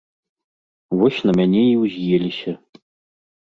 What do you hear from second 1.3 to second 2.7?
на мяне і ўз'еліся.